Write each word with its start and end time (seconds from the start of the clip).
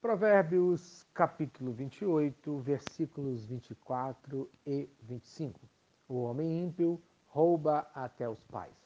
Provérbios 0.00 1.04
capítulo 1.12 1.72
28, 1.72 2.56
versículos 2.58 3.44
24 3.44 4.48
e 4.64 4.88
25. 5.02 5.58
O 6.08 6.22
homem 6.22 6.62
ímpio 6.62 7.02
rouba 7.26 7.84
até 7.92 8.28
os 8.28 8.40
pais. 8.44 8.76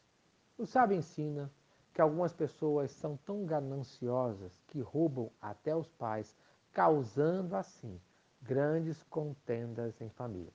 O 0.56 0.64
sábio 0.64 0.96
ensina 0.96 1.52
que 1.92 2.00
algumas 2.00 2.32
pessoas 2.32 2.92
são 2.92 3.18
tão 3.26 3.44
gananciosas 3.44 4.58
que 4.68 4.80
roubam 4.80 5.30
até 5.38 5.76
os 5.76 5.86
pais, 5.92 6.34
causando 6.72 7.56
assim 7.56 8.00
grandes 8.40 9.02
contendas 9.02 10.00
em 10.00 10.08
família. 10.08 10.52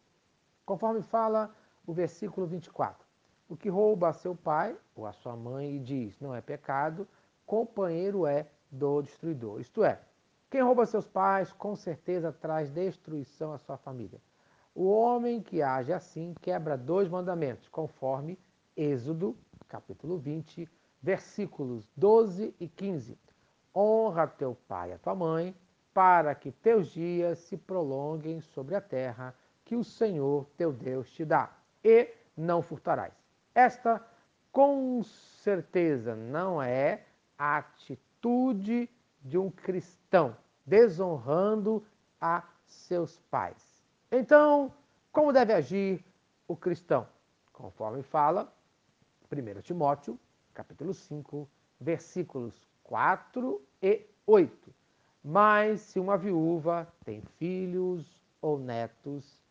Conforme 0.65 1.03
fala 1.03 1.55
o 1.85 1.93
versículo 1.93 2.47
24: 2.47 3.07
O 3.47 3.55
que 3.55 3.69
rouba 3.69 4.09
a 4.09 4.13
seu 4.13 4.35
pai 4.35 4.75
ou 4.95 5.05
a 5.05 5.13
sua 5.13 5.35
mãe 5.35 5.75
e 5.75 5.79
diz 5.79 6.19
não 6.19 6.33
é 6.33 6.41
pecado, 6.41 7.07
companheiro 7.45 8.25
é 8.25 8.47
do 8.71 9.03
destruidor. 9.03 9.61
Isto 9.61 9.83
é, 9.83 10.01
quem 10.49 10.61
rouba 10.61 10.85
seus 10.85 11.05
pais, 11.05 11.51
com 11.51 11.75
certeza 11.75 12.31
traz 12.31 12.69
destruição 12.69 13.51
à 13.51 13.57
sua 13.57 13.77
família. 13.77 14.21
O 14.73 14.89
homem 14.89 15.41
que 15.41 15.61
age 15.61 15.91
assim 15.91 16.33
quebra 16.41 16.77
dois 16.77 17.09
mandamentos, 17.09 17.67
conforme 17.67 18.39
Êxodo, 18.75 19.35
capítulo 19.67 20.17
20, 20.17 20.69
versículos 21.01 21.89
12 21.97 22.55
e 22.59 22.67
15. 22.67 23.17
Honra 23.75 24.27
teu 24.27 24.55
pai 24.67 24.91
e 24.91 24.93
a 24.93 24.99
tua 24.99 25.15
mãe, 25.15 25.55
para 25.93 26.33
que 26.33 26.51
teus 26.51 26.91
dias 26.91 27.39
se 27.39 27.57
prolonguem 27.57 28.39
sobre 28.39 28.75
a 28.75 28.81
terra 28.81 29.35
que 29.65 29.75
o 29.75 29.83
Senhor 29.83 30.45
teu 30.55 30.71
Deus 30.71 31.11
te 31.11 31.25
dá, 31.25 31.51
e 31.83 32.13
não 32.37 32.61
furtarás. 32.61 33.13
Esta, 33.53 34.01
com 34.51 35.03
certeza, 35.03 36.15
não 36.15 36.61
é 36.61 37.03
a 37.37 37.57
atitude 37.57 38.89
de 39.27 39.37
um 39.37 39.51
cristão 39.51 40.35
desonrando 40.65 41.85
a 42.19 42.43
seus 42.65 43.19
pais. 43.29 43.83
Então, 44.11 44.73
como 45.11 45.33
deve 45.33 45.53
agir 45.53 46.03
o 46.47 46.55
cristão? 46.55 47.07
Conforme 47.51 48.01
fala 48.03 48.51
1 49.31 49.61
Timóteo, 49.61 50.17
capítulo 50.53 50.93
5, 50.93 51.47
versículos 51.79 52.67
4 52.83 53.61
e 53.81 54.05
8. 54.25 54.73
Mas 55.23 55.81
se 55.81 55.99
uma 55.99 56.17
viúva 56.17 56.87
tem 57.03 57.21
filhos 57.37 58.23
ou 58.41 58.57
netos, 58.57 59.41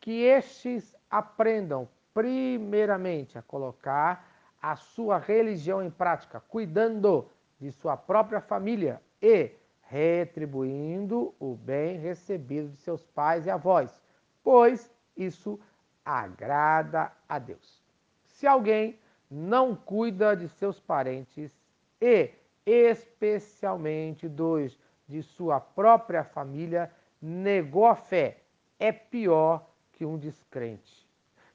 que 0.00 0.22
estes 0.22 0.94
aprendam 1.10 1.86
primeiramente 2.14 3.36
a 3.36 3.42
colocar 3.42 4.26
a 4.62 4.76
sua 4.76 5.18
religião 5.18 5.82
em 5.82 5.90
prática, 5.90 6.40
cuidando 6.40 7.28
de 7.60 7.70
sua 7.70 7.96
própria 7.96 8.40
família 8.40 9.00
e 9.20 9.52
retribuindo 9.82 11.34
o 11.38 11.54
bem 11.54 11.98
recebido 11.98 12.68
de 12.68 12.78
seus 12.78 13.04
pais 13.06 13.46
e 13.46 13.50
avós, 13.50 14.00
pois 14.42 14.90
isso 15.16 15.58
agrada 16.04 17.12
a 17.28 17.38
Deus. 17.38 17.82
Se 18.24 18.46
alguém 18.46 18.98
não 19.30 19.74
cuida 19.74 20.36
de 20.36 20.48
seus 20.48 20.80
parentes 20.80 21.52
e, 22.00 22.30
especialmente, 22.64 24.28
dos 24.28 24.78
de 25.06 25.22
sua 25.22 25.60
própria 25.60 26.22
família, 26.22 26.90
negou 27.20 27.86
a 27.86 27.96
fé. 27.96 28.38
É 28.78 28.92
pior 28.92 29.68
que 29.92 30.06
um 30.06 30.16
descrente. 30.16 31.06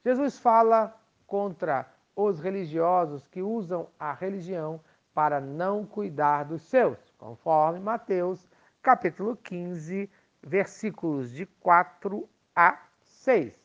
Jesus 0.04 0.38
fala 0.38 0.96
contra 1.26 1.90
os 2.16 2.40
religiosos 2.40 3.26
que 3.28 3.42
usam 3.42 3.88
a 3.98 4.14
religião 4.14 4.80
para 5.14 5.40
não 5.40 5.86
cuidar 5.86 6.44
dos 6.44 6.62
seus, 6.64 7.00
conforme 7.18 7.80
Mateus 7.80 8.48
capítulo 8.82 9.36
15, 9.38 10.10
versículos 10.42 11.32
de 11.32 11.46
4 11.46 12.28
a 12.56 12.80
6. 13.02 13.60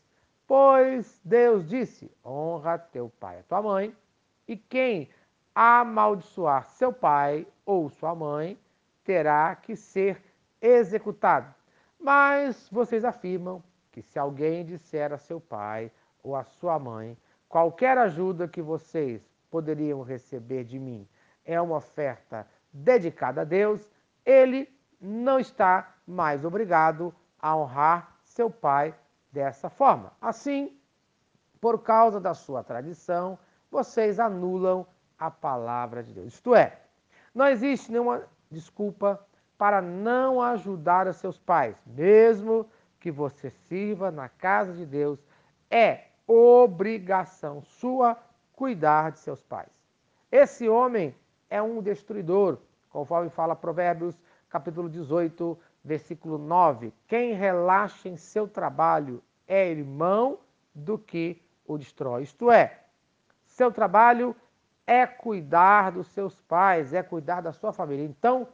Pois 0.47 1.21
Deus 1.25 1.69
disse: 1.69 2.11
honra 2.25 2.79
teu 2.79 3.11
pai 3.21 3.41
e 3.41 3.43
tua 3.45 3.63
mãe, 3.63 3.97
e 4.49 4.57
quem 4.57 5.09
amaldiçoar 5.55 6.69
seu 6.71 6.93
pai 6.93 7.47
ou 7.65 7.89
sua 7.91 8.15
mãe 8.15 8.59
terá 9.05 9.55
que 9.57 9.77
ser 9.77 10.23
executado. 10.61 11.55
Mas 11.99 12.69
vocês 12.71 13.05
afirmam 13.05 13.63
que 13.93 14.03
se 14.03 14.19
alguém 14.19 14.65
disser 14.65 15.13
a 15.13 15.19
seu 15.19 15.41
pai 15.41 15.91
ou 16.23 16.35
a 16.35 16.45
sua 16.45 16.79
mãe 16.79 17.17
qualquer 17.49 17.99
ajuda 17.99 18.49
que 18.49 18.63
vocês 18.63 19.29
poderiam 19.51 20.03
receber 20.03 20.65
de 20.65 20.79
mim 20.79 21.07
é 21.45 21.61
uma 21.61 21.77
oferta 21.77 22.47
dedicada 22.73 23.43
a 23.43 23.45
Deus, 23.45 23.89
ele 24.25 24.69
não 25.01 25.39
está 25.39 25.95
mais 26.07 26.45
obrigado 26.45 27.15
a 27.39 27.57
honrar 27.57 28.17
seu 28.23 28.51
pai 28.51 28.95
dessa 29.33 29.71
forma. 29.71 30.13
Assim, 30.21 30.77
por 31.61 31.83
causa 31.83 32.21
da 32.21 32.35
sua 32.35 32.63
tradição, 32.63 33.39
vocês 33.71 34.19
anulam 34.19 34.87
a 35.19 35.31
palavra 35.31 36.03
de 36.03 36.13
Deus. 36.13 36.35
Isto 36.35 36.55
é, 36.55 36.81
não 37.35 37.47
existe 37.47 37.91
nenhuma 37.91 38.23
desculpa 38.51 39.25
para 39.57 39.83
não 39.83 40.41
ajudar 40.41 41.07
os 41.07 41.17
seus 41.17 41.39
pais, 41.39 41.77
mesmo 41.87 42.67
que 42.99 43.11
você 43.11 43.51
sirva 43.69 44.11
na 44.11 44.29
casa 44.29 44.73
de 44.73 44.87
Deus, 44.87 45.19
é 45.71 46.07
obrigação 46.27 47.63
sua 47.63 48.17
cuidar 48.53 49.13
de 49.13 49.19
seus 49.21 49.43
pais. 49.43 49.71
Esse 50.31 50.69
homem 50.69 51.15
é 51.51 51.61
um 51.61 51.83
destruidor, 51.83 52.59
conforme 52.89 53.29
fala 53.29 53.57
Provérbios 53.57 54.17
capítulo 54.49 54.89
18, 54.89 55.59
versículo 55.85 56.39
9. 56.39 56.93
Quem 57.07 57.33
relaxa 57.35 58.09
em 58.09 58.17
seu 58.17 58.49
trabalho 58.49 59.23
é 59.47 59.69
irmão 59.69 60.39
do 60.75 60.97
que 60.97 61.43
o 61.67 61.77
destrói. 61.77 62.23
Isto 62.23 62.51
é, 62.51 62.81
seu 63.45 63.73
trabalho 63.73 64.35
é 64.87 65.07
cuidar 65.07 65.93
dos 65.93 66.07
seus 66.09 66.41
pais, 66.43 66.95
é 66.95 67.03
cuidar 67.03 67.41
da 67.41 67.53
sua 67.53 67.73
família. 67.73 68.05
Então, 68.05 68.49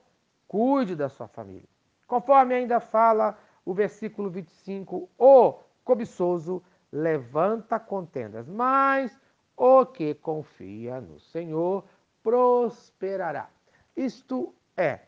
cuide 0.49 0.97
da 0.97 1.09
sua 1.09 1.29
família. 1.29 1.69
Conforme 2.06 2.55
ainda 2.55 2.81
fala 2.81 3.39
o 3.65 3.75
versículo 3.75 4.31
25, 4.31 5.09
o 5.19 5.55
cobiçoso 5.85 6.62
levanta 6.93 7.81
contendas, 7.81 8.49
mas 8.49 9.19
o 9.56 9.85
que 9.87 10.15
confia 10.15 11.01
no 11.01 11.19
Senhor 11.19 11.85
prosperará. 12.26 13.48
Isto 13.97 14.53
é, 14.76 14.98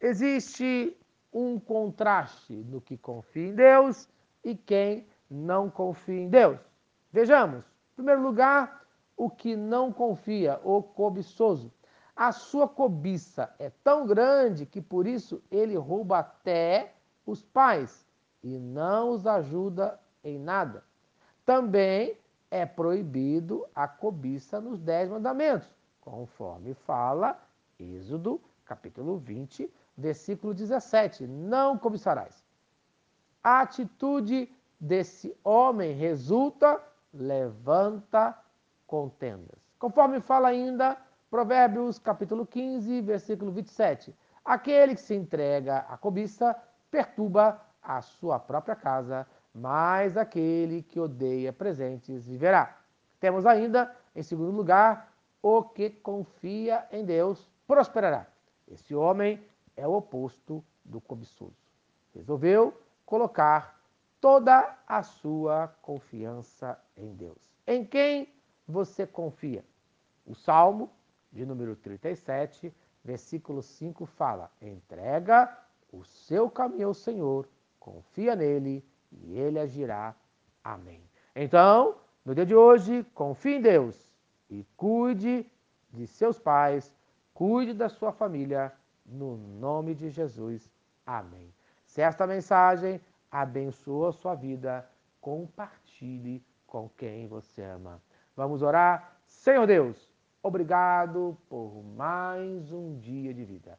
existe 0.00 0.96
um 1.32 1.58
contraste 1.58 2.52
no 2.52 2.80
que 2.80 2.96
confia 2.96 3.48
em 3.48 3.54
Deus 3.56 4.08
e 4.44 4.54
quem 4.54 5.04
não 5.28 5.68
confia 5.68 6.20
em 6.20 6.28
Deus. 6.28 6.60
Vejamos, 7.12 7.64
em 7.64 7.96
primeiro 7.96 8.22
lugar, 8.22 8.86
o 9.16 9.28
que 9.28 9.56
não 9.56 9.92
confia, 9.92 10.60
o 10.62 10.80
cobiçoso. 10.80 11.72
A 12.14 12.30
sua 12.30 12.68
cobiça 12.68 13.52
é 13.58 13.72
tão 13.82 14.06
grande 14.06 14.64
que 14.64 14.80
por 14.80 15.04
isso 15.04 15.42
ele 15.50 15.74
rouba 15.74 16.20
até 16.20 16.94
os 17.26 17.42
pais 17.42 18.06
e 18.40 18.56
não 18.56 19.10
os 19.10 19.26
ajuda 19.26 19.98
em 20.22 20.38
nada. 20.38 20.84
Também 21.44 22.16
é 22.48 22.64
proibido 22.64 23.66
a 23.74 23.88
cobiça 23.88 24.60
nos 24.60 24.78
Dez 24.78 25.10
Mandamentos 25.10 25.77
conforme 26.08 26.72
fala 26.72 27.38
Êxodo, 27.78 28.40
capítulo 28.64 29.18
20, 29.18 29.70
versículo 29.96 30.54
17: 30.54 31.26
Não 31.26 31.76
cobiçarás. 31.76 32.42
A 33.44 33.60
atitude 33.60 34.50
desse 34.80 35.36
homem 35.44 35.92
resulta, 35.92 36.82
levanta 37.12 38.36
contendas. 38.86 39.58
Conforme 39.78 40.20
fala 40.20 40.48
ainda 40.48 40.96
Provérbios, 41.30 41.98
capítulo 41.98 42.46
15, 42.46 43.02
versículo 43.02 43.52
27. 43.52 44.16
Aquele 44.44 44.94
que 44.94 45.02
se 45.02 45.14
entrega 45.14 45.80
à 45.90 45.96
cobiça 45.98 46.56
perturba 46.90 47.60
a 47.82 48.00
sua 48.00 48.38
própria 48.38 48.74
casa, 48.74 49.26
mas 49.54 50.16
aquele 50.16 50.82
que 50.82 50.98
odeia 50.98 51.52
presentes 51.52 52.26
viverá. 52.26 52.78
Temos 53.20 53.44
ainda, 53.44 53.94
em 54.16 54.22
segundo 54.22 54.56
lugar, 54.56 55.12
o 55.48 55.62
que 55.62 55.88
confia 55.88 56.86
em 56.92 57.04
Deus 57.04 57.50
prosperará. 57.66 58.26
Esse 58.66 58.94
homem 58.94 59.42
é 59.76 59.88
o 59.88 59.94
oposto 59.94 60.62
do 60.84 61.00
cobiçoso. 61.00 61.56
Resolveu 62.14 62.78
colocar 63.06 63.80
toda 64.20 64.76
a 64.86 65.02
sua 65.02 65.68
confiança 65.80 66.78
em 66.96 67.14
Deus. 67.14 67.38
Em 67.66 67.84
quem 67.84 68.28
você 68.66 69.06
confia? 69.06 69.64
O 70.26 70.34
Salmo 70.34 70.90
de 71.32 71.46
número 71.46 71.74
37, 71.76 72.74
versículo 73.02 73.62
5 73.62 74.04
fala: 74.04 74.50
Entrega 74.60 75.56
o 75.90 76.04
seu 76.04 76.50
caminho 76.50 76.88
ao 76.88 76.94
Senhor, 76.94 77.48
confia 77.80 78.36
nele 78.36 78.84
e 79.10 79.38
ele 79.38 79.58
agirá. 79.58 80.14
Amém. 80.62 81.02
Então, 81.34 81.96
no 82.24 82.34
dia 82.34 82.44
de 82.44 82.54
hoje, 82.54 83.04
confie 83.14 83.54
em 83.54 83.62
Deus 83.62 84.07
e 84.48 84.64
cuide 84.76 85.46
de 85.90 86.06
seus 86.06 86.38
pais, 86.38 86.92
cuide 87.34 87.72
da 87.72 87.88
sua 87.88 88.12
família, 88.12 88.72
no 89.04 89.36
nome 89.36 89.94
de 89.94 90.10
Jesus. 90.10 90.70
Amém. 91.06 91.52
Se 91.84 92.02
esta 92.02 92.26
mensagem 92.26 93.00
abençoa 93.30 94.10
a 94.10 94.12
sua 94.12 94.34
vida, 94.34 94.88
compartilhe 95.20 96.44
com 96.66 96.88
quem 96.90 97.26
você 97.26 97.62
ama. 97.62 98.00
Vamos 98.36 98.62
orar? 98.62 99.16
Senhor 99.26 99.66
Deus, 99.66 100.10
obrigado 100.42 101.36
por 101.48 101.82
mais 101.82 102.72
um 102.72 102.98
dia 102.98 103.32
de 103.32 103.44
vida. 103.44 103.78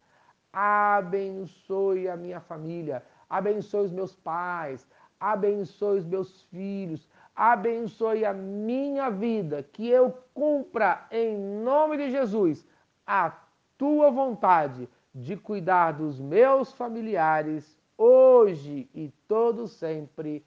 Abençoe 0.52 2.10
a 2.10 2.18
minha 2.18 2.40
família, 2.40 3.04
abençoe 3.30 3.86
os 3.86 3.92
meus 3.92 4.16
pais, 4.16 4.88
abençoe 5.20 6.00
os 6.00 6.06
meus 6.06 6.42
filhos, 6.44 7.08
abençoe 7.36 8.26
a 8.26 8.34
minha 8.34 9.10
vida, 9.10 9.64
que 9.64 9.88
eu 9.88 10.12
cumpra 10.34 11.08
em 11.12 11.38
nome 11.38 11.98
de 11.98 12.12
Jesus 12.12 12.66
a 13.06 13.32
tua 13.78 14.12
vontade 14.12 14.90
de 15.14 15.36
cuidar 15.36 15.94
dos 15.94 16.20
meus 16.20 16.72
familiares 16.74 17.78
hoje 17.98 18.90
e 18.94 19.10
todo 19.28 19.68
sempre. 19.68 20.46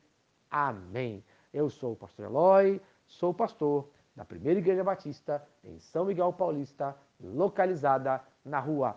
Amém. 0.51 1.25
Eu 1.53 1.69
sou 1.69 1.93
o 1.93 1.97
pastor 1.97 2.27
Eloy, 2.27 2.81
sou 3.07 3.35
pastor 3.35 3.89
da 4.15 4.25
Primeira 4.25 4.59
Igreja 4.61 4.85
Batista 4.85 5.47
em 5.65 5.79
São 5.79 6.05
Miguel 6.05 6.33
Paulista, 6.33 6.97
localizada 7.21 8.23
na 8.45 8.59
rua 8.59 8.97